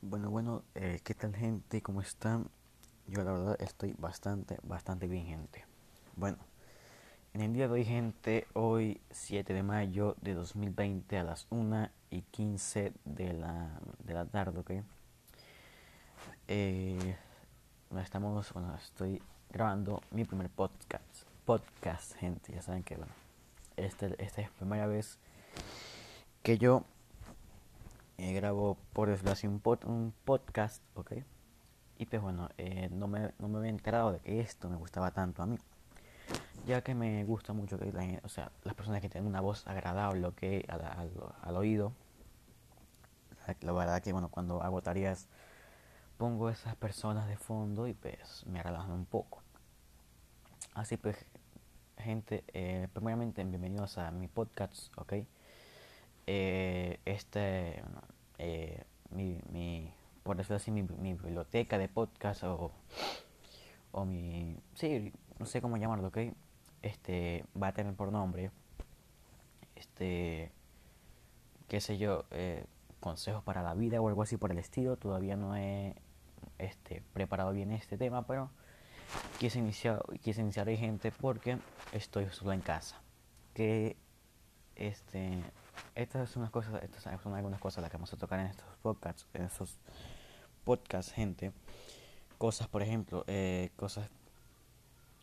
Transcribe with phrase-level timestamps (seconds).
[0.00, 1.82] Bueno, bueno, eh, ¿qué tal gente?
[1.82, 2.48] ¿Cómo están?
[3.08, 5.64] Yo la verdad estoy bastante, bastante bien gente.
[6.14, 6.38] Bueno,
[7.34, 11.88] en el día de hoy gente, hoy 7 de mayo de 2020 a las 1
[12.10, 14.70] y 15 de la, de la tarde, ¿ok?
[16.46, 17.16] Eh,
[18.00, 19.20] estamos, bueno, estoy
[19.50, 23.12] grabando mi primer podcast, podcast gente, ya saben que, bueno,
[23.76, 25.18] este, esta es la primera vez
[26.44, 26.84] que yo
[28.18, 31.12] eh, grabo por desgracia un, un podcast, ¿ok?
[31.98, 35.12] Y pues bueno, eh, no, me, no me había enterado de que esto me gustaba
[35.12, 35.56] tanto a mí.
[36.66, 39.66] Ya que me gusta mucho que la, o sea, las personas que tienen una voz
[39.66, 40.42] agradable ¿ok?
[40.68, 41.10] al, al,
[41.42, 41.92] al oído.
[43.60, 45.26] La, verdad que bueno, cuando hago tareas
[46.18, 49.42] pongo esas personas de fondo y pues me relajan un poco.
[50.74, 51.16] Así pues,
[51.96, 55.14] gente, eh, primeramente bienvenidos a mi podcast, ¿ok?
[56.26, 57.82] este,
[58.38, 59.92] eh, mi, mi,
[60.22, 62.72] por decirlo así, mi, mi, biblioteca de podcast o,
[63.92, 66.18] o mi, sí, no sé cómo llamarlo, ¿ok?
[66.82, 68.50] Este, va a tener por nombre,
[69.74, 70.52] este,
[71.68, 72.64] qué sé yo, eh,
[73.00, 74.96] consejos para la vida o algo así por el estilo.
[74.96, 75.94] Todavía no he
[76.58, 78.50] este, preparado bien este tema, pero
[79.38, 81.58] quise iniciar, quise iniciar gente porque
[81.92, 83.00] estoy solo en casa.
[83.54, 83.96] Que
[84.76, 85.42] este
[85.94, 88.66] estas son unas cosas, estas son algunas cosas las que vamos a tocar en estos
[88.82, 89.76] podcasts, en estos
[90.64, 91.52] podcasts, gente.
[92.38, 94.08] Cosas, por ejemplo, eh, cosas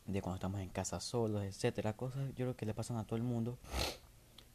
[0.05, 3.15] de cuando estamos en casa solos, etcétera, cosas yo creo que le pasan a todo
[3.15, 3.57] el mundo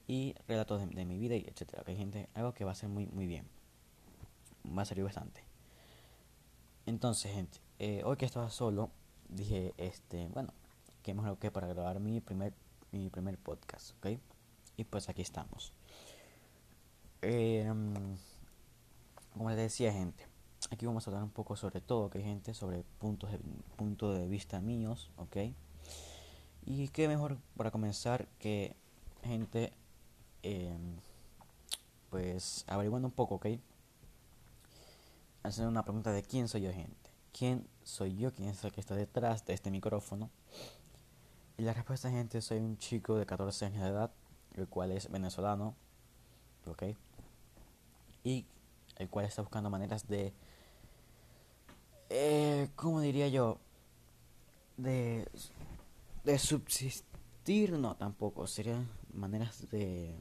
[0.06, 1.82] y relatos de, mi vida y etcétera.
[1.84, 3.46] Que gente, algo que va a ser muy muy bien,
[4.66, 5.42] va a servir bastante.
[6.86, 8.90] Entonces, gente, eh, hoy que estaba solo,
[9.28, 10.52] dije, este, bueno,
[11.02, 12.52] qué mejor que para grabar mi primer
[12.92, 14.18] mi primer podcast, ¿ok?
[14.76, 15.72] Y pues aquí estamos.
[17.22, 17.70] Eh,
[19.32, 20.26] como les decía, gente,
[20.70, 23.38] aquí vamos a hablar un poco sobre todo, que gente, sobre puntos de,
[23.76, 25.36] punto de vista míos, ok.
[26.66, 28.76] Y qué mejor para comenzar que,
[29.22, 29.72] gente,
[30.42, 30.76] eh,
[32.10, 33.46] pues averiguando un poco, ok.
[35.42, 37.10] Hacer una pregunta de quién soy yo, gente.
[37.32, 38.32] ¿Quién soy yo?
[38.32, 40.30] ¿Quién es el que está detrás de este micrófono?
[41.56, 44.10] Y la respuesta, gente, soy un chico de 14 años de edad,
[44.54, 45.74] el cual es venezolano,
[46.66, 46.82] ok
[48.24, 48.46] y
[48.96, 50.32] el cual está buscando maneras de,
[52.10, 53.58] eh, ¿cómo diría yo?
[54.76, 55.26] De,
[56.24, 60.20] de subsistir, no tampoco, serían maneras de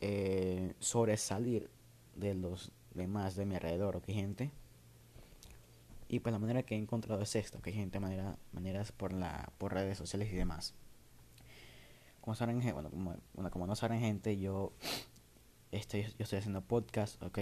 [0.00, 1.70] eh, sobresalir
[2.16, 4.50] de los demás de mi alrededor, ¿ok gente?
[6.08, 9.50] Y pues la manera que he encontrado es esto, que gente, manera, maneras por la
[9.56, 10.74] por redes sociales y demás.
[12.20, 14.72] Como saben, bueno, como, bueno, como no saben gente, yo
[15.72, 17.38] estoy, yo estoy haciendo podcast, ¿ok?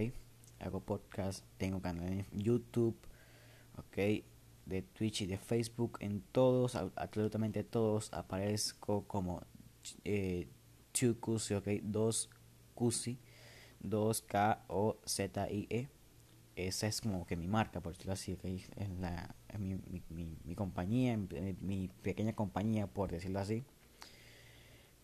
[0.61, 2.97] Hago podcast, tengo canal en YouTube,
[3.77, 4.25] ¿ok?
[4.67, 9.43] De Twitch y de Facebook, en todos, absolutamente todos, aparezco como
[10.05, 10.49] eh,
[10.99, 11.69] 2 ¿ok?
[11.83, 12.31] 2
[12.75, 13.19] Cusi,
[13.81, 15.89] 2 K O Z I E.
[16.55, 18.65] Esa es como que mi marca, por decirlo así, ¿okay?
[18.77, 19.77] es, la, es mi,
[20.09, 23.65] mi, mi, compañía, mi, mi pequeña compañía, por decirlo así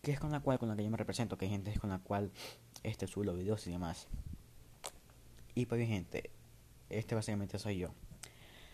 [0.07, 1.89] que es con la cual con la que yo me represento, que hay gente con
[1.89, 2.31] la cual
[2.83, 4.07] este subo los videos y demás.
[5.55, 6.29] Y pues bien gente,
[6.89, 7.89] este básicamente soy yo.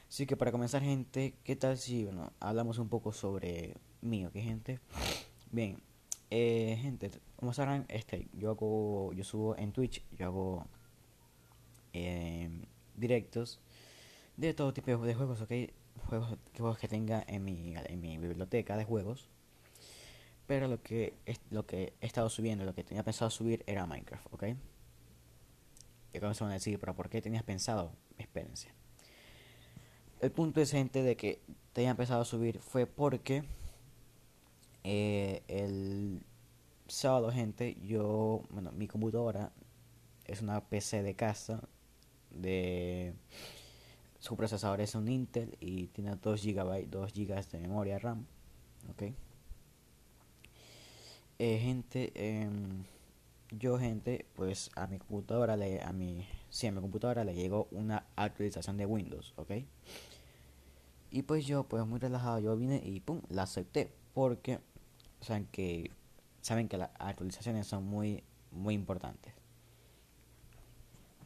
[0.07, 4.33] Así que para comenzar gente, ¿qué tal si bueno, hablamos un poco sobre mí, ok
[4.33, 4.79] gente?
[5.51, 5.81] Bien,
[6.29, 10.67] eh, gente, como sabrán, este, yo hago, yo subo en Twitch, yo hago
[11.93, 12.49] eh,
[12.95, 13.59] directos
[14.37, 15.51] de todo tipo de juegos, ok,
[16.07, 19.29] juegos, juegos que tenga en mi, en mi biblioteca de juegos
[20.47, 21.13] pero lo que,
[21.49, 24.43] lo que he estado subiendo, lo que tenía pensado subir era Minecraft, ¿ok?
[26.13, 27.91] Y acá se van a decir, pero ¿por qué tenías pensado?
[28.17, 28.69] Espérense.
[30.19, 31.41] El punto es, gente, de que
[31.73, 33.43] tenía pensado subir fue porque
[34.83, 36.23] eh, el
[36.87, 39.51] sábado, gente, yo, bueno, mi computadora
[40.25, 41.67] es una PC de casa
[42.29, 43.13] de
[44.19, 48.25] su procesador es un Intel y tiene 2 GB 2 GB de memoria RAM,
[48.89, 49.13] ¿ok?
[51.45, 52.85] Eh, gente, em,
[53.51, 57.67] yo gente, pues a mi computadora le, a mi, sí, a mi computadora le llegó
[57.71, 59.51] una actualización de Windows, ¿ok?
[61.11, 64.61] Y pues yo, pues muy relajado, yo vine y pum, la acepté, porque
[65.19, 65.91] saben que,
[66.39, 68.23] saben que las actualizaciones son muy,
[68.53, 69.33] muy importantes.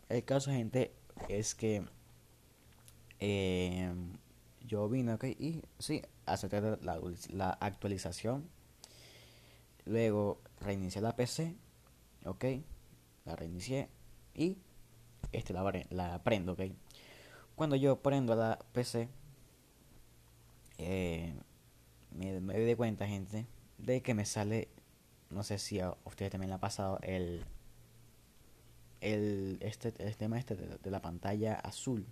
[0.10, 0.94] El caso, gente,
[1.30, 1.84] es que
[3.19, 3.94] eh,
[4.66, 7.00] yo vine, ok, y sí, acepté la,
[7.30, 8.56] la actualización
[9.88, 11.56] Luego reinicié la PC,
[12.25, 12.45] ok,
[13.25, 13.89] la reinicié
[14.36, 14.57] y
[15.31, 16.62] este, la, la prendo, ¿ok?
[17.56, 19.10] Cuando yo prendo la PC,
[20.78, 21.34] eh,
[22.12, 23.45] me, me doy cuenta, gente,
[23.78, 24.68] de que me sale,
[25.30, 27.45] no sé si a ustedes también le ha pasado, el,
[29.01, 32.06] el, este, el tema este de, la pantalla azul,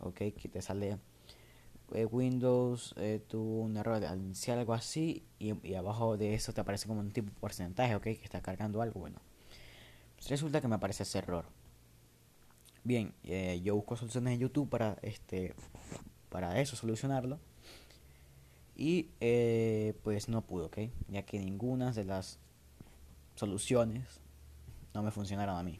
[0.00, 0.98] ok, que te sale
[1.94, 6.60] eh, Windows, eh, tuvo un error al iniciar algo así, y, abajo de eso te
[6.60, 9.20] aparece como un tipo de porcentaje, ok, que está cargando algo, bueno.
[10.28, 11.46] Resulta que me aparece ese error.
[12.84, 15.54] Bien, eh, yo busco soluciones en YouTube para este
[16.30, 17.38] para eso solucionarlo
[18.80, 20.78] y eh, pues no pudo, ¿ok?
[21.08, 22.38] Ya que ninguna de las
[23.34, 24.20] soluciones
[24.94, 25.78] no me funcionaron a mí.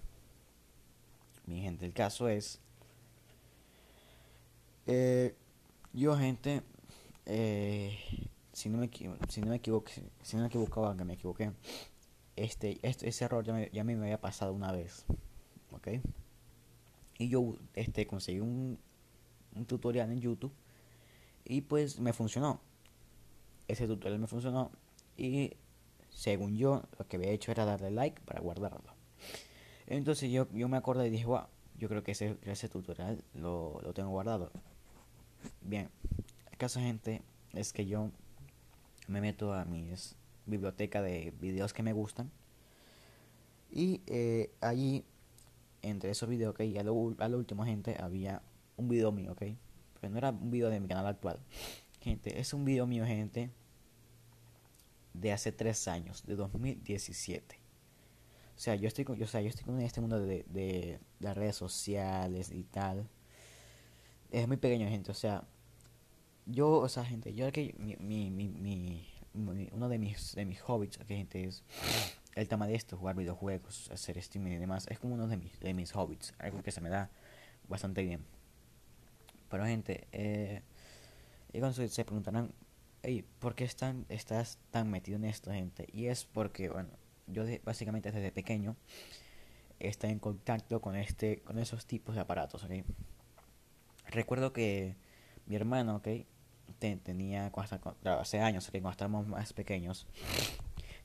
[1.47, 2.61] Mi gente, el caso es...
[4.87, 5.35] Eh,
[5.93, 6.63] yo, gente,
[7.27, 7.99] eh,
[8.53, 8.91] si no me
[9.29, 9.91] si no me equivoco,
[10.23, 11.53] si no me equivocaba, me equivoqué,
[12.37, 15.05] este, este ese error ya, me, ya me había pasado una vez,
[15.73, 15.89] ¿ok?
[17.19, 18.79] Y yo este conseguí un,
[19.55, 20.53] un tutorial en YouTube
[21.45, 22.61] y pues me funcionó
[23.71, 24.71] ese tutorial me funcionó
[25.17, 25.53] y
[26.11, 28.95] según yo lo que había hecho era darle like para guardarlo.
[29.87, 31.45] Entonces yo, yo me acordé y dije, wow,
[31.79, 34.51] yo creo que ese, ese tutorial lo, lo tengo guardado.
[35.63, 35.89] Bien,
[36.51, 37.23] el caso gente
[37.53, 38.11] es que yo
[39.09, 39.93] me meto a mi
[40.47, 42.31] biblioteca de videos que me gustan
[43.71, 45.05] y eh, allí
[45.83, 48.43] entre esos videos que a, lo, a último gente había
[48.77, 49.43] un video mío, ok,
[50.01, 51.39] pero no era un video de mi canal actual.
[52.01, 53.51] Gente, es un video mío, gente,
[55.13, 57.57] de hace tres años, de 2017.
[58.57, 61.37] O sea, yo estoy con, o sea, yo estoy con este mundo de, de, las
[61.37, 63.09] redes sociales y tal.
[64.31, 65.11] Es muy pequeño, gente.
[65.11, 65.45] O sea,
[66.47, 70.61] yo, o sea, gente, yo que mi, mi, mi, mi, uno de mis, de mis
[70.61, 71.65] hobbies, que gente, es
[72.35, 74.87] el tema de esto, jugar videojuegos, hacer streaming y demás.
[74.89, 77.11] Es como uno de mis, de mis hobbies, algo que se me da
[77.69, 78.25] bastante bien.
[79.49, 80.63] Pero, gente, eh,
[81.53, 82.53] y cuando se preguntarán,
[83.03, 85.87] hey, ¿por qué están, estás tan metido en esto, gente?
[85.93, 86.91] Y es porque, bueno,
[87.27, 88.77] yo básicamente desde pequeño
[89.79, 92.73] estoy en contacto con este con esos tipos de aparatos, ¿ok?
[94.11, 94.97] Recuerdo que
[95.47, 96.09] mi hermano, ¿ok?
[96.79, 97.53] tenía,
[98.05, 98.73] hace años, ¿ok?
[98.73, 100.07] Cuando estábamos más pequeños,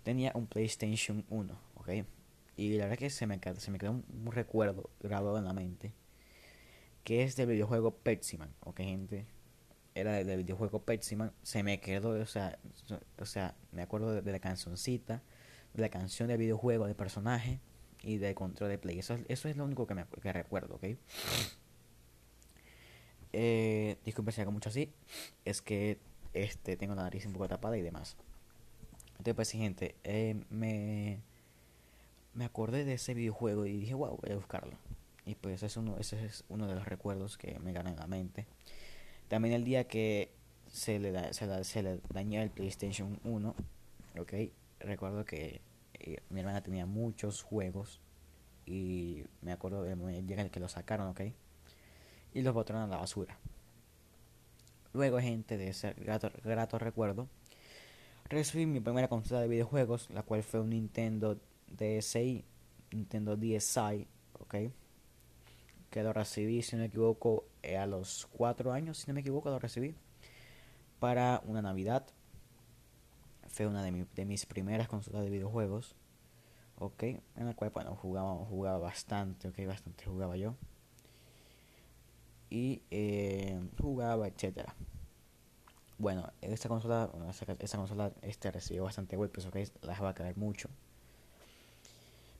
[0.04, 1.90] tenía un PlayStation 1, ¿ok?
[2.56, 5.94] Y la verdad que se me, se me quedó un, recuerdo grabado en la mente,
[7.04, 9.28] que es del videojuego Petsiman, ¿ok, gente?
[9.96, 12.60] era del videojuego Pepsi se me quedó, o sea,
[13.18, 15.24] o sea, me acuerdo de, la cancioncita,
[15.74, 17.62] de la canción del videojuego, del personaje
[18.04, 19.00] y del control de play.
[19.00, 20.84] Eso, eso es lo único que me que recuerdo, ¿ok?
[23.38, 24.94] Eh, disculpe si hago mucho así,
[25.44, 26.00] es que
[26.34, 28.16] este tengo la nariz un poco tapada y demás.
[29.18, 31.20] Entonces, pues, gente, eh, me,
[32.34, 34.78] me acordé de ese videojuego y dije, wow, voy a buscarlo.
[35.26, 38.08] Y pues es uno, ese es uno de los recuerdos que me ganan en la
[38.08, 38.48] mente.
[39.28, 40.32] También el día que
[40.72, 43.54] se le, da, se, se le dañó el PlayStation 1,
[44.18, 44.34] ok,
[44.80, 45.60] recuerdo que
[45.96, 48.00] eh, mi hermana tenía muchos juegos
[48.66, 51.22] y me acuerdo del en el que lo sacaron, ok,
[52.36, 53.40] y los botaron a la basura.
[54.94, 57.28] Luego, gente, de ese grato, recuerdo,
[58.30, 62.46] recibí mi primera consola de videojuegos, la cual fue un Nintendo DSi,
[62.92, 64.08] Nintendo DSi,
[64.40, 64.56] ok
[65.96, 69.22] que lo recibí, si no me equivoco, eh, a los cuatro años, si no me
[69.22, 69.96] equivoco, lo recibí
[71.00, 72.06] para una Navidad.
[73.48, 75.96] Fue una de, de mis primeras consolas de videojuegos,
[76.80, 80.56] ok, en la cual, bueno, jugaba, jugaba bastante, ok, bastante jugaba yo.
[82.56, 84.74] Y eh, jugaba, etcétera.
[85.98, 87.12] Bueno, esta consola,
[87.60, 90.70] esa, consola este, recibió bastante golpes, ok, la dejaba caer mucho.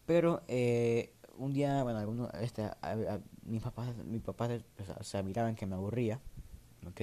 [0.06, 2.64] Pero eh, un día, bueno, algunos, este,
[3.44, 4.62] mis papás, mis papás
[4.98, 6.22] o sea, miraban que me aburría,
[6.88, 7.02] ¿ok?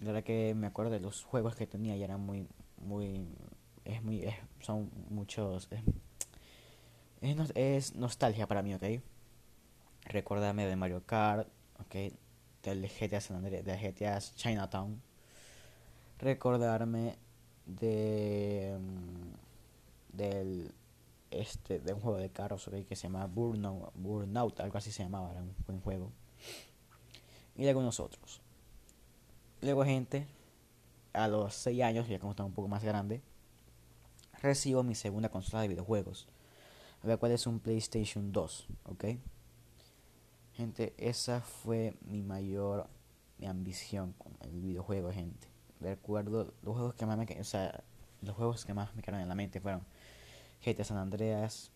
[0.00, 3.28] La verdad que me acuerdo de los juegos que tenía y eran muy, muy,
[3.84, 4.24] es muy,
[4.58, 5.68] son muchos,
[7.20, 8.82] es, es, nostalgia para mí, ¿ok?
[10.04, 11.48] Recordarme de Mario Kart,
[11.80, 12.12] ¿ok?
[12.62, 15.00] Del GTA San Andreas, de GTA Chinatown.
[16.18, 17.16] Recordarme
[17.66, 20.72] de, mm, del
[21.30, 25.32] este de un juego de carros que se llama Burnout, Burnout, algo así se llamaba,
[25.32, 26.12] era un buen juego.
[27.56, 28.40] Y de algunos otros.
[29.60, 30.26] Luego, gente,
[31.12, 33.22] a los 6 años, ya como estaba un poco más grande,
[34.42, 36.28] recibo mi segunda consola de videojuegos,
[37.02, 39.04] la cual es un PlayStation 2, ¿ok?
[40.56, 42.88] Gente, esa fue mi mayor
[43.38, 45.48] mi ambición con el videojuego, gente.
[45.80, 47.82] Recuerdo los juegos que más me, o sea,
[48.22, 49.82] los juegos que más me quedaron en la mente fueron
[50.64, 51.72] GTA San Andreas,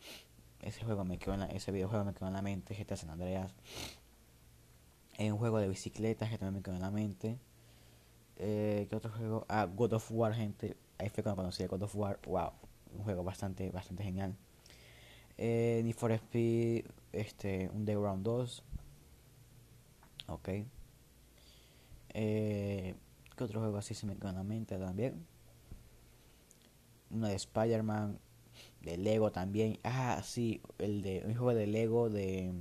[0.63, 3.11] ese juego me quedó en la, ese videojuego me quedó en la mente, GTA San
[3.11, 3.53] Andreas.
[5.17, 7.39] Es un juego de bicicletas que también me quedó en la mente.
[8.37, 9.45] Eh, ¿Qué otro juego?
[9.49, 10.77] Ah, God of War, gente.
[10.99, 12.19] Ahí fue cuando conocí a God of War.
[12.27, 12.53] Wow,
[12.97, 14.35] un juego bastante, bastante genial.
[15.37, 18.63] Eh, Need for Speed, este, un Round 2.
[20.29, 20.49] Ok.
[22.11, 22.95] Eh,
[23.37, 25.27] ¿Qué otro juego así se me quedó en la mente también?
[27.11, 28.19] Uno de Spider-Man,
[28.83, 29.79] de Lego también.
[29.85, 32.53] Ah, sí, el de un juego de Lego de,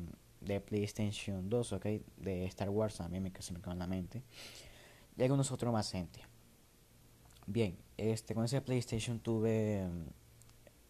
[0.42, 1.86] de PlayStation 2, ok.
[2.18, 4.24] De Star Wars también me, se me en la mente.
[5.18, 6.22] Y algunos otros más gente.
[7.48, 10.06] Bien, este con ese PlayStation tuve mm,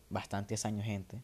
[0.10, 1.24] bastantes años gente.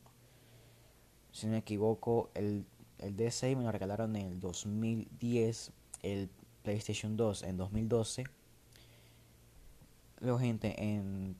[1.32, 2.66] Si no me equivoco, el,
[3.00, 5.72] el D6 me lo regalaron en el 2010,
[6.04, 6.30] el
[6.64, 8.24] PlayStation 2 en 2012.
[10.20, 11.36] Luego gente en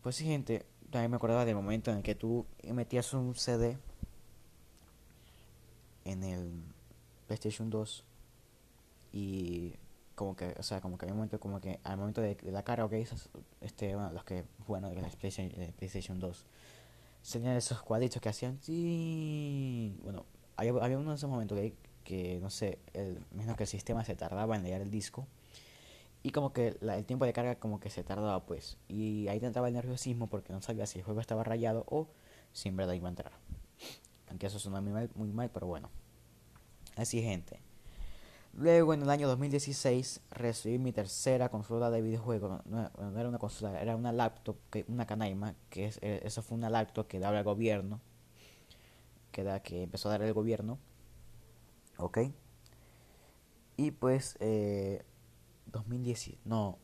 [0.02, 3.78] Pues sí, gente, también me acordaba del momento en el que tú metías un CD
[6.06, 6.64] en el
[7.28, 8.04] PlayStation 2
[9.14, 9.76] y
[10.16, 12.64] como que, o sea, como que hay un momento como que al momento de, la
[12.64, 12.94] cara, ok,
[13.62, 16.46] este, bueno, los que bueno de la PlayStation, de PlayStation 2
[17.32, 20.26] tenían esos cuadritos que hacían, sí, bueno,
[20.58, 24.04] había, había uno de esos momentos que, que no sé, el, menos que el sistema
[24.04, 25.28] se tardaba en leer el disco
[26.24, 28.78] y como que el tiempo de carga como que se tardaba pues.
[28.88, 32.08] Y ahí te entraba el nerviosismo porque no sabía si el juego estaba rayado o
[32.54, 33.32] si en verdad iba a entrar.
[34.30, 35.90] Aunque eso suena muy mal, muy mal pero bueno.
[36.96, 37.60] Así gente.
[38.54, 43.82] Luego en el año 2016 recibí mi tercera consola de videojuegos no, era una consola
[43.82, 44.58] era una laptop
[44.90, 48.02] una Canaima que es, eh, eso fue una laptop que daba el gobierno
[49.32, 50.78] que, que empezó a dar el gobierno.
[51.98, 52.20] Ok.
[53.78, 55.04] Y pues eh,
[55.68, 56.78] 2010, no,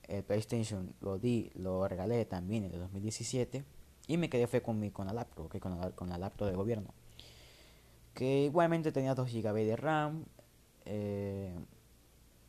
[0.07, 3.63] El PlayStation lo di, lo regalé también en el 2017
[4.07, 6.55] y me quedé fue con, mi, con la laptop, con, la, con la laptop de
[6.55, 6.93] gobierno.
[8.13, 10.25] Que igualmente tenía 2 GB de RAM
[10.85, 11.55] eh,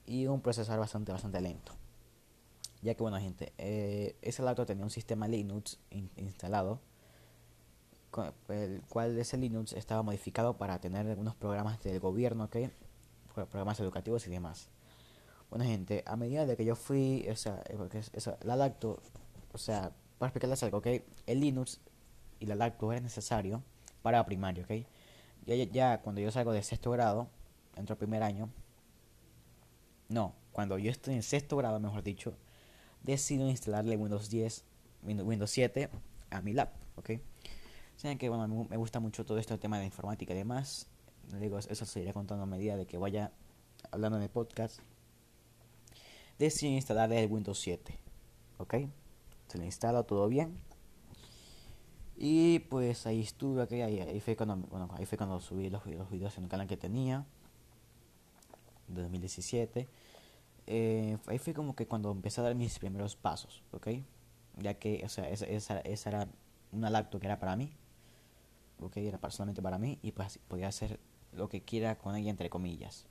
[0.07, 1.73] y un procesador bastante, bastante lento.
[2.83, 5.79] Ya que bueno gente, eh, ese laptop tenía un sistema Linux
[6.17, 6.81] instalado,
[8.49, 12.71] el cual ese Linux estaba modificado para tener algunos programas del gobierno, que
[13.35, 14.69] programas educativos y demás.
[15.55, 18.01] Bueno, gente, a medida de que yo fui, o sea, eh, porque
[18.43, 19.01] la lacto,
[19.53, 20.89] o sea, para explicarles algo, ¿ok?
[21.29, 21.79] El Linux
[22.41, 23.63] y la lacto es necesario
[24.03, 24.85] para primario, ¿ok?
[25.47, 27.29] Ya, ya cuando yo salgo de sexto grado,
[27.77, 28.51] entro al primer año,
[30.09, 32.35] no, cuando yo estoy en sexto grado, mejor dicho,
[33.05, 34.65] decido instalarle Windows 10,
[35.05, 35.89] Windows 7
[36.31, 37.11] a mi lap, ¿ok?
[37.95, 40.89] Saben que, bueno, me gusta mucho todo este tema de informática y demás.
[41.39, 43.31] Digo, eso se irá contando a medida de que vaya
[43.93, 44.81] hablando en el podcast
[46.39, 47.99] decidí instalar el Windows 7.
[48.59, 48.75] ¿Ok?
[49.49, 50.59] Se le instala todo bien.
[52.17, 55.85] Y pues ahí estuve, okay, ahí, ahí, fue cuando, bueno, ahí fue cuando subí los,
[55.87, 57.27] los videos en el canal que tenía.
[58.89, 59.89] De 2017.
[60.67, 63.89] Eh, ahí fue como que cuando empecé a dar mis primeros pasos, ¿ok?
[64.59, 66.29] Ya que, o sea, esa, esa, esa era
[66.73, 67.73] una laptop que era para mí,
[68.81, 68.97] ¿ok?
[68.99, 70.99] Era personalmente para mí y pues podía hacer
[71.33, 73.07] lo que quiera con ella, entre comillas.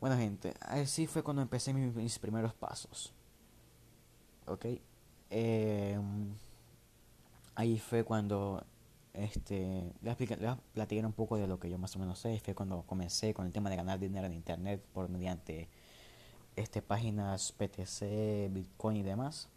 [0.00, 3.12] Bueno, gente, así fue cuando empecé mis, primeros pasos.
[4.46, 4.66] Ok.
[5.30, 6.34] Em,
[7.56, 8.64] ahí fue cuando
[9.12, 10.16] este les,
[10.72, 12.38] platiqué un poco de lo que yo más o menos sé.
[12.40, 15.68] Fue cuando comencé con el tema de ganar dinero en internet por mediante
[16.54, 19.48] este, páginas PTC, Bitcoin y demás.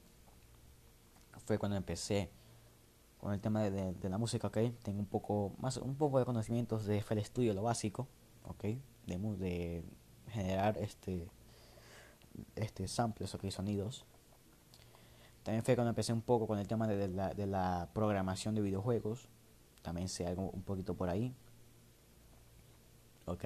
[1.45, 2.29] Fue cuando empecé
[3.19, 4.57] con el tema de, la música, ok.
[4.81, 8.07] Tengo un poco más, un poco de conocimientos de FL Studio, lo básico,
[8.47, 8.63] ok.
[9.05, 9.83] De, de
[10.29, 11.29] generar este,
[12.55, 14.05] este samples, ok, sonidos.
[15.43, 18.61] También fue cuando empecé un poco con el tema de, la, de la programación de
[18.61, 19.27] videojuegos.
[19.81, 21.33] También sé algo un poquito por ahí.
[23.25, 23.45] Ok.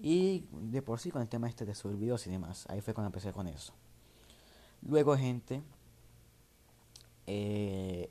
[0.00, 2.66] Y de por sí con el tema este de subir videos y demás.
[2.68, 3.72] Ahí fue cuando empecé con eso.
[4.82, 5.62] Luego, gente.
[7.28, 8.10] Eh,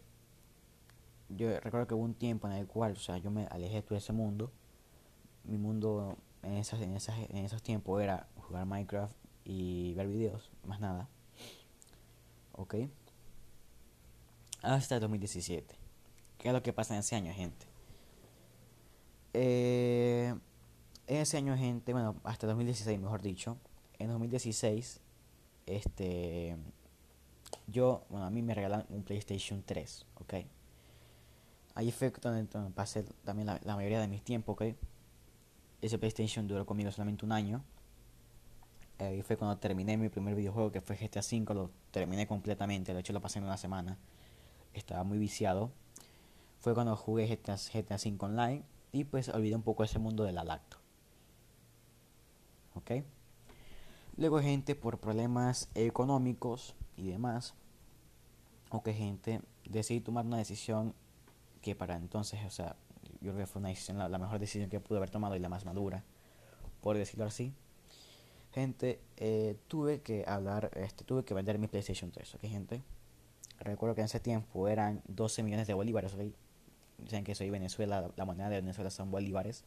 [1.27, 3.82] yo recuerdo que hubo un tiempo en el cual, o sea, yo me alejé de
[3.82, 4.51] todo ese mundo.
[5.44, 10.50] Mi mundo en, esas, en, esas, en esos tiempos era jugar Minecraft y ver videos,
[10.65, 11.10] más nada.
[12.53, 12.75] Ok.
[14.62, 15.75] Hasta el 2017.
[16.38, 17.65] ¿Qué es lo que pasa en ese año, gente?
[19.33, 20.33] Eh,
[21.07, 23.57] en ese año, gente, bueno, hasta 2016, mejor dicho.
[24.00, 25.00] En 2016,
[25.65, 26.57] este.
[27.67, 30.33] Yo, bueno, a mí me regalan un PlayStation 3, ¿ok?
[31.75, 34.75] Ahí fue donde, pasé también la, la, mayoría de mis tiempos, ¿ok?
[35.82, 37.64] Ese PlayStation duró conmigo solamente un año.
[39.00, 41.54] Ahí fue cuando terminé mi primer videojuego, que fue GTA V.
[41.56, 43.98] Lo terminé completamente, de hecho lo pasé en una semana.
[44.74, 45.72] Estaba muy viciado.
[46.60, 50.32] Fue cuando jugué GTA, GTA V Online y pues olvidé un poco ese mundo de
[50.32, 50.78] la lacto.
[52.76, 52.92] ¿Ok?
[54.18, 57.56] Luego gente por problemas económicos y demás.
[58.70, 60.94] O que gente decidí tomar una decisión
[61.62, 62.76] que para entonces, o sea,
[63.22, 65.50] yo creo que fue una decisión, la, mejor decisión que pude haber tomado y la
[65.50, 66.04] más madura,
[66.82, 67.54] por decirlo así.
[68.51, 72.84] Gente, eh, tuve que hablar, este, tuve que vender mi PlayStation 3, ¿ok, gente?
[73.60, 76.22] Recuerdo que en ese tiempo eran 12 millones de bolívares, ¿ok?
[76.98, 79.63] Dicen que soy Venezuela, la moneda de Venezuela son bolívares.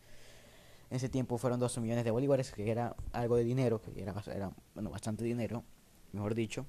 [0.90, 4.14] En ese tiempo fueron 12 millones de bolívares, que era algo de dinero, que era,
[4.26, 5.64] era bueno, bastante dinero,
[6.12, 6.66] mejor dicho.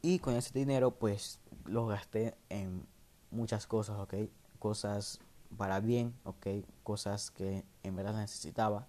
[0.00, 2.86] Y con ese dinero, pues, lo gasté en
[3.30, 4.14] muchas cosas, ¿ok?
[4.58, 5.20] Cosas
[5.56, 6.46] para bien, ¿ok?
[6.82, 8.86] Cosas que en verdad necesitaba.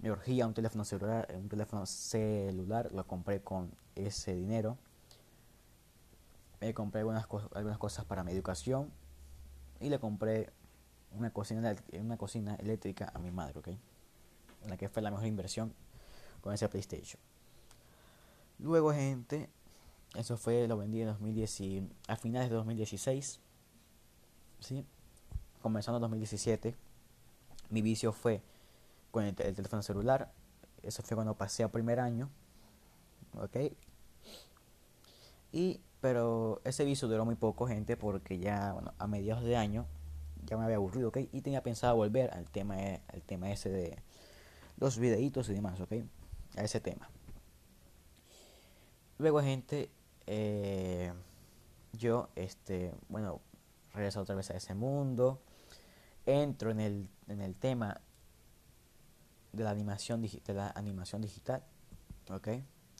[0.00, 4.78] Me urgía un teléfono celular, un teléfono celular, lo compré con ese dinero.
[6.60, 8.90] Me compré algunas, algunas cosas para mi educación
[9.80, 10.50] y le compré
[11.12, 13.68] una cocina, una cocina eléctrica a mi madre, ¿ok?
[14.66, 15.72] La que fue la mejor inversión
[16.40, 17.20] con ese PlayStation.
[18.58, 19.48] Luego, gente,
[20.14, 23.40] eso fue, lo vendí en 2010 a finales de 2016.
[24.60, 24.84] ¿Sí?
[25.62, 26.74] Comenzando en 2017.
[27.70, 28.42] Mi vicio fue
[29.10, 30.32] con el, teléfono celular.
[30.82, 32.30] Eso fue cuando pasé a primer año.
[33.36, 33.56] ¿Ok?
[35.52, 39.86] Y, pero ese vicio duró muy poco, gente, porque ya, bueno, a mediados de año
[40.44, 41.18] ya me había aburrido, ¿ok?
[41.32, 43.98] Y tenía pensado volver al tema, al tema ese de
[44.78, 45.92] los videitos y demás, ¿ok?
[46.56, 47.10] A ese tema.
[49.18, 49.90] Luego, gente,
[50.26, 51.12] eh,
[51.92, 53.40] yo, este, bueno,
[53.98, 55.40] regreso otra vez a ese mundo.
[56.26, 58.00] Entro en el, en el tema
[59.52, 61.62] de la animación, de la animación digital,
[62.30, 62.48] ¿ok?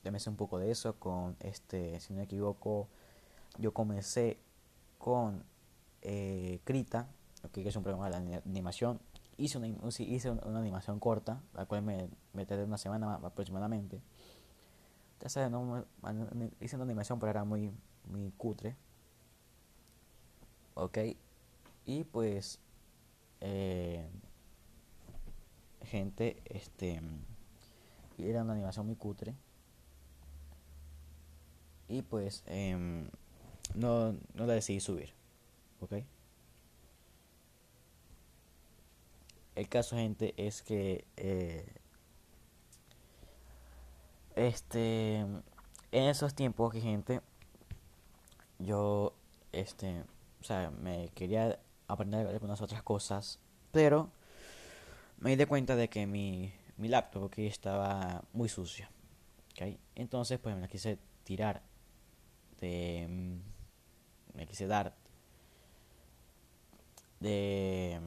[0.04, 2.88] Ya me sé un poco de eso con, este, si no me equivoco,
[3.58, 4.38] yo comencé
[4.98, 5.44] con
[6.02, 7.08] eh, Krita,
[7.52, 9.00] que es un programa de animación.
[9.36, 14.00] Hice una, hice una animación corta, la cual me, me tardé una semana aproximadamente.
[15.20, 15.50] Ya sabes,
[16.60, 17.72] hice una animación, pero era muy,
[18.04, 18.76] muy cutre.
[20.78, 20.98] Ok.
[21.86, 22.60] Y pues,
[23.40, 24.08] eh,
[25.82, 27.00] gente, este,
[28.16, 29.34] era una animación muy cutre.
[31.88, 33.10] Y pues, em,
[33.74, 35.14] no, no la decidí subir.
[35.80, 35.94] Ok.
[39.56, 41.66] El caso, gente, es que eh,
[44.36, 45.18] este
[45.90, 47.20] en esos tiempos, gente,
[48.60, 49.12] yo
[49.50, 50.04] este,
[50.40, 53.38] o sea, me quería aprender algunas otras cosas,
[53.72, 54.10] pero
[55.18, 58.86] me di cuenta de que mi, mi laptop aquí estaba muy sucio.
[59.52, 59.78] ¿okay?
[59.94, 61.62] Entonces, pues me la quise tirar
[62.60, 63.38] de
[64.34, 64.94] me quise dar
[67.20, 68.00] de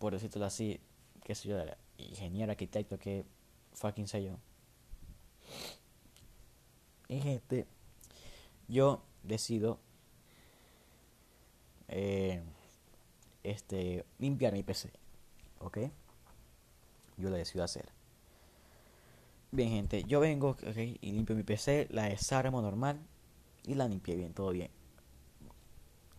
[0.00, 0.80] por decirlo así,
[1.22, 1.58] que soy yo,
[1.98, 3.26] ingeniero, arquitecto, que
[3.74, 4.38] fucking sé yo.
[7.06, 7.66] Y gente,
[8.66, 9.78] yo decido
[11.90, 12.40] eh,
[13.42, 14.90] este limpiar mi PC,
[15.58, 15.78] ¿ok?
[17.16, 17.86] Yo lo decido hacer.
[19.50, 23.00] Bien, gente, yo vengo okay, y limpio mi PC, la desarmo normal
[23.64, 24.70] y la limpié bien, todo bien.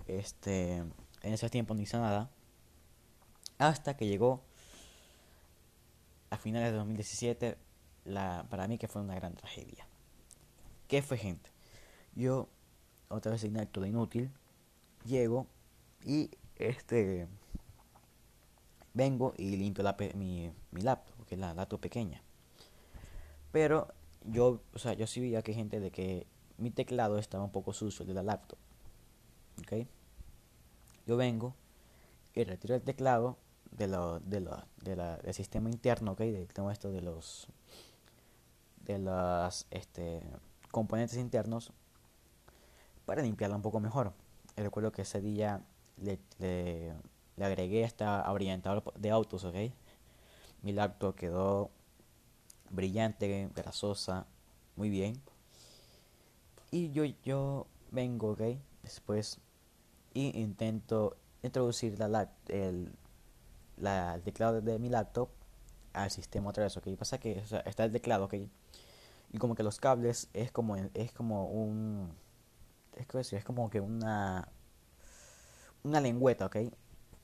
[0.07, 2.29] Este, en ese tiempo no hice nada
[3.57, 4.41] hasta que llegó
[6.31, 7.57] a finales de 2017,
[8.05, 9.87] la, para mí que fue una gran tragedia.
[10.87, 11.49] ¿Qué fue, gente?
[12.15, 12.49] Yo,
[13.07, 14.31] otra vez en acto de inútil,
[15.05, 15.47] llego
[16.05, 17.27] y este
[18.93, 19.85] vengo y limpio
[20.15, 22.21] mi, mi laptop, que es la laptop pequeña.
[23.51, 23.87] Pero
[24.25, 27.73] yo, o sea, yo sí veía que gente de que mi teclado estaba un poco
[27.73, 28.59] sucio de la laptop.
[29.59, 29.87] ¿Ok?
[31.05, 31.55] Yo vengo
[32.33, 33.37] y retiro el teclado
[33.71, 36.19] de lo, de lo, de la, del sistema interno, ¿ok?
[36.19, 37.47] De, tengo esto de los
[38.85, 40.21] de los este,
[40.71, 41.71] componentes internos
[43.05, 44.13] para limpiarla un poco mejor.
[44.55, 45.61] recuerdo que ese día
[46.01, 46.93] le, le,
[47.43, 49.55] agregué esta orientador de autos, ¿ok?
[50.61, 51.71] Mi laptop quedó
[52.69, 54.27] brillante, grasosa,
[54.75, 55.21] muy bien.
[56.71, 58.41] Y yo, yo vengo, ¿ok?
[58.83, 59.39] Después
[60.13, 62.91] y intento introducir la, el,
[63.77, 65.29] la, el teclado de mi laptop
[65.93, 66.87] al sistema otra vez, ¿ok?
[66.97, 68.35] Pasa que está el teclado, ¿ok?
[69.33, 72.13] Y como que los cables es como, es como un...
[72.95, 74.49] Es como que una...
[75.83, 76.57] Una lengüeta, ¿ok?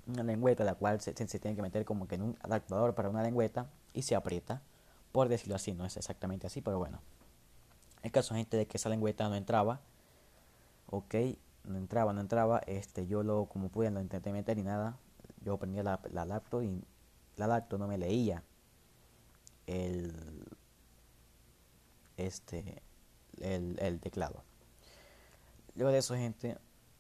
[0.08, 3.24] Una lengüeta la cual se, tiene que meter como que en un adaptador para una
[3.24, 4.62] lengüeta y se aprieta.
[5.12, 7.00] Por decirlo así, no es exactamente así, pero bueno.
[8.04, 9.82] El caso, gente, de que esa lengüeta no entraba.
[10.90, 11.16] Ok,
[11.66, 12.60] no entraba, no entraba.
[12.60, 14.98] Este, yo lo, como pude, lo intenté meter y nada.
[15.44, 16.84] Yo prendía la, la laptop y
[17.36, 18.44] la laptop no me leía
[19.68, 20.14] el,
[22.18, 22.82] este,
[23.40, 24.44] el, el teclado.
[25.76, 26.58] Luego de eso, gente,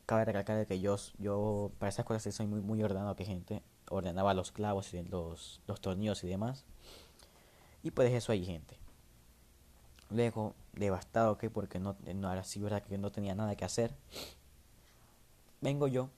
[0.08, 3.62] cabe recalcar que yo, yo para esas cosas soy muy, muy ordenado que gente.
[3.89, 6.65] Ordenaba los clavos y los, los tornillos y demás.
[7.84, 8.78] Y pues eso ahí, gente.
[10.10, 13.93] Luego, devastado, que porque no, no era así, verdad que no tenía nada que hacer.
[15.60, 16.10] Vengo yo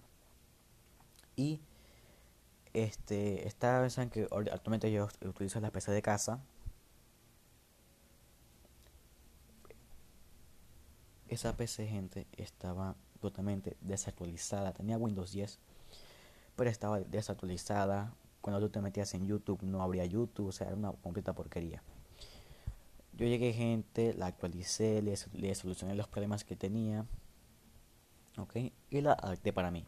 [1.36, 1.60] y
[2.74, 6.40] este, esta vez que actualmente yo utilizo la PC de casa.
[11.28, 14.74] Esa PC, gente, estaba totalmente desactualizada.
[14.74, 15.60] Tenía Windows 10,
[16.56, 18.14] pero estaba desactualizada.
[18.42, 21.84] Cuando tú te metías en YouTube, no habría YouTube, o sea, era una completa porquería.
[23.14, 27.06] Yo llegué, gente, la actualicé, le, le solucioné los problemas que tenía.
[28.38, 28.56] Ok,
[28.90, 29.86] y la adapté para mí.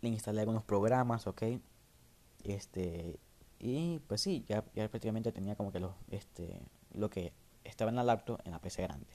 [0.00, 1.42] Le instalé algunos programas, ok
[2.44, 3.18] este,
[3.58, 6.60] y pues sí, ya, ya prácticamente tenía como que lo, este,
[6.92, 7.32] lo que
[7.64, 9.06] estaba en la laptop en la PC grande.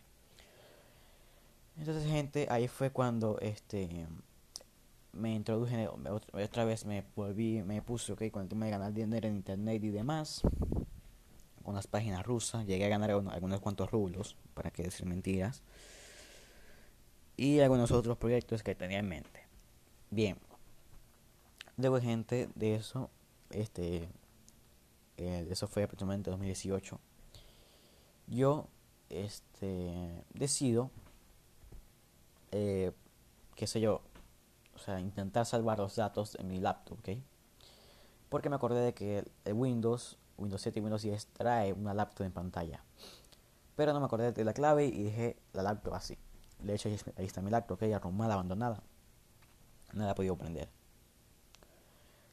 [1.79, 4.05] Entonces, gente, ahí fue cuando este
[5.13, 9.27] me introduje otra vez me volví, me puse ok con el tema de ganar dinero
[9.27, 10.41] en internet y demás.
[11.63, 15.63] Con las páginas rusas, llegué a ganar algunos, cuantos rublos, para que decir mentiras.
[17.37, 19.47] Y algunos otros proyectos que tenía en mente.
[20.11, 20.37] Bien.
[21.77, 23.09] Luego, gente, de eso
[23.49, 24.09] este,
[25.17, 26.99] eh, eso fue aproximadamente 2018,
[28.27, 28.67] yo
[29.09, 30.91] este, decido,
[32.51, 32.91] eh,
[33.55, 34.01] qué sé yo,
[34.75, 37.09] o sea, intentar salvar los datos en mi laptop, ¿ok?
[38.29, 42.31] Porque me acordé de que Windows, Windows 7 y Windows 10 trae una laptop en
[42.31, 42.83] pantalla.
[43.75, 46.17] Pero no me acordé de la clave y dejé la laptop así.
[46.59, 48.83] De hecho, ahí está mi laptop, ok, arrumada, abandonada.
[49.93, 50.69] Nada he podido prender.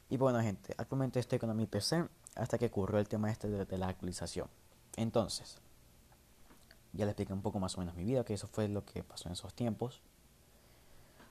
[0.09, 3.79] Y bueno gente, actualmente estoy con mi PC hasta que ocurrió el tema este de,
[3.79, 4.49] la actualización.
[4.97, 5.59] Entonces,
[6.97, 9.03] ya le expliqué un poco más o menos mi vida, que eso fue lo que
[9.03, 10.03] pasó en esos tiempos.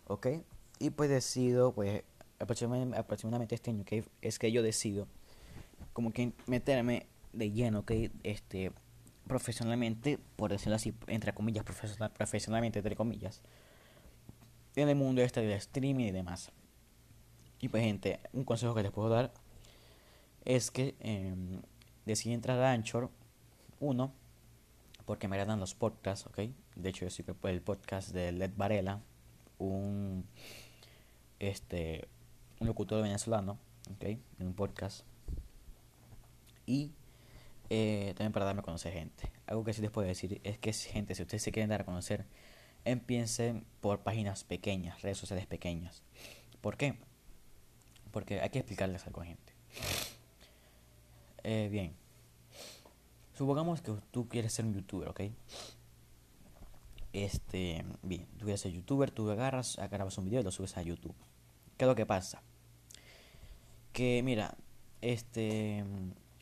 [0.07, 0.27] ¿Ok?
[0.79, 2.03] Y pues decido, pues
[2.39, 5.07] aproximadamente, este año, que es que yo decido
[5.93, 7.91] como que meterme de lleno, ¿ok?
[8.23, 8.71] Este,
[9.27, 13.41] profesionalmente, por decirlo así, entre comillas, profesional, profesionalmente, entre comillas,
[14.75, 16.51] en el mundo este del streaming y demás.
[17.59, 19.33] Y pues gente, un consejo que les puedo dar
[20.43, 21.33] es que eh,
[22.05, 23.09] decidí entrar a Anchor,
[23.79, 24.11] uno,
[25.05, 26.39] porque me agradan los podcasts, ¿ok?
[26.75, 29.01] De hecho, yo soy el podcast de Led Varela,
[29.57, 30.25] un,
[31.39, 32.07] este,
[32.59, 33.59] un locutor venezolano,
[33.93, 34.03] ¿ok?
[34.39, 35.05] En un podcast.
[36.65, 36.91] Y
[37.69, 39.31] eh, también para darme a conocer gente.
[39.47, 41.85] Algo que sí les puedo decir es que, gente, si ustedes se quieren dar a
[41.85, 42.25] conocer,
[42.83, 46.03] empiecen por páginas pequeñas, redes sociales pequeñas.
[46.61, 46.97] ¿Por qué?
[48.15, 49.53] porque hay que explicarles algo a gente.
[51.43, 51.93] Eh, bien,
[53.35, 55.21] supongamos que tú quieres ser un youtuber, ¿ok?
[57.13, 60.81] Este, bien, tú quieres ser youtuber, tú agarras, agarras un video y lo subes a
[60.81, 61.15] YouTube.
[61.77, 62.41] ¿Qué es lo que pasa?
[63.93, 64.55] Que mira,
[65.01, 65.83] este,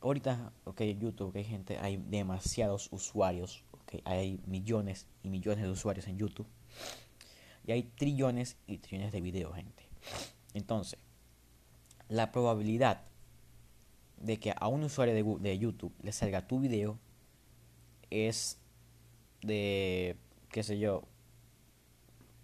[0.01, 6.07] ahorita, ok, YouTube, ok, gente, hay demasiados usuarios, ok, hay millones y millones de usuarios
[6.07, 6.47] en YouTube.
[7.65, 9.83] Y hay trillones y trillones de videos, gente.
[10.53, 10.99] Entonces,
[12.09, 13.03] la probabilidad
[14.23, 16.97] de que a un usuario de, de YouTube le salga tu video
[18.09, 18.57] es
[19.41, 20.15] de,
[20.49, 21.03] qué sé yo,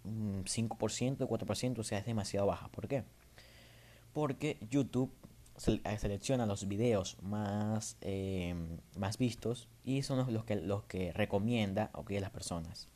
[0.04, 2.68] 5%, 4%, o sea, es demasiado baja.
[2.70, 3.04] ¿Por qué?
[4.13, 5.12] Porque YouTube
[5.68, 8.56] eh, selecciona los videos más, eh,
[8.98, 12.89] más vistos y son los, que, los que recomienda a las personas.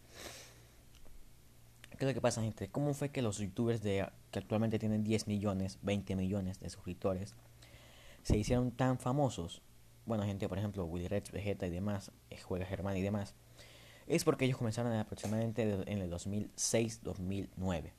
[1.92, 2.70] ¿Qué es lo que pasa, gente?
[2.70, 7.36] ¿Cómo fue que los youtubers de, que actualmente tienen 10 millones, 20 millones de suscriptores
[8.24, 9.62] se hicieron tan famosos?
[10.06, 13.36] Bueno, gente, por ejemplo, Willy Rex, Vegeta y demás, eh, Juega Germán y demás.
[14.08, 17.92] Es porque ellos comenzaron aproximadamente en el 2006-2009.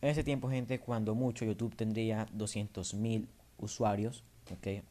[0.00, 3.26] En ese tiempo, gente, cuando mucho YouTube tendría 200.000
[3.58, 4.84] usuarios, ¿ok?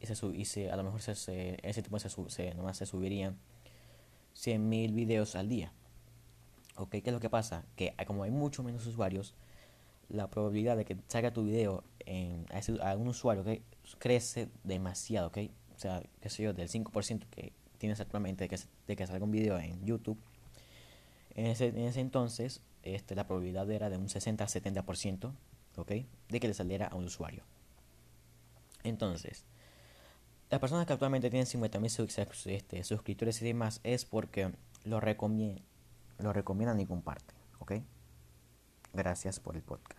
[0.00, 3.36] Y, se, y a lo mejor se, en ese tiempo se, se, nomás se subirían
[4.34, 5.72] 100.000 videos al día.
[6.76, 6.90] ¿Ok?
[6.90, 7.64] ¿Qué es lo que pasa?
[7.74, 9.34] Que como hay mucho menos usuarios,
[10.08, 12.46] la probabilidad de que salga tu video en,
[12.82, 13.62] a, un usuario que
[13.96, 15.38] crece demasiado, ¿ok?
[15.76, 19.24] O sea, qué sé yo, del 5% que tienes actualmente de que, de que salga
[19.24, 20.18] un video en YouTube.
[21.34, 25.32] En ese, en ese entonces, este, la probabilidad era de un 60-70%,
[25.76, 25.92] ¿ok?
[26.28, 27.44] De que le saliera a un usuario.
[28.82, 29.44] Entonces,
[30.50, 34.52] las personas que actualmente tienen 50.000 este, suscriptores y demás es porque
[34.84, 35.64] lo, recomiendan,
[36.18, 37.72] lo recomiendan y comparten, ¿ok?
[38.94, 39.97] Gracias por el podcast.